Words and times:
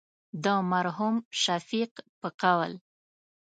د 0.43 0.45
مرحوم 0.71 1.15
شفیق 1.41 1.93
په 2.19 2.29
قول. 2.41 2.71